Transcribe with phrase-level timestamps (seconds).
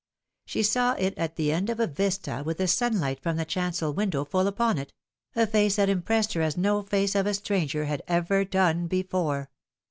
[0.47, 3.93] She saw it at the end of a vista, with the sunlight from the chancel
[3.93, 4.91] window full upon it
[5.35, 9.51] a face that impressed her as no face of a stranger had ever done before.